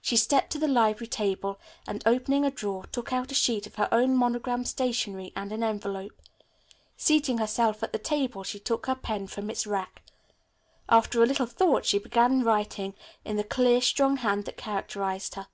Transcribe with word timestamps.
She 0.00 0.16
stepped 0.16 0.50
to 0.50 0.58
the 0.60 0.68
library 0.68 1.08
table 1.08 1.58
and, 1.84 2.00
opening 2.06 2.44
a 2.44 2.50
drawer, 2.52 2.84
took 2.92 3.12
out 3.12 3.32
a 3.32 3.34
sheet 3.34 3.66
of 3.66 3.74
her 3.74 3.88
own 3.90 4.16
monogrammed 4.16 4.68
stationery 4.68 5.32
and 5.34 5.50
an 5.50 5.64
envelope. 5.64 6.12
Seating 6.96 7.38
herself 7.38 7.82
at 7.82 7.92
the 7.92 7.98
table, 7.98 8.44
she 8.44 8.60
took 8.60 8.86
her 8.86 8.94
pen 8.94 9.26
from 9.26 9.50
its 9.50 9.66
rack. 9.66 10.04
After 10.88 11.24
a 11.24 11.26
little 11.26 11.46
thought 11.46 11.84
she 11.86 11.98
began 11.98 12.44
writing 12.44 12.94
in 13.24 13.34
the 13.34 13.42
clear, 13.42 13.80
strong 13.80 14.18
hand 14.18 14.44
that 14.44 14.56
characterized 14.58 15.34
her. 15.34 15.48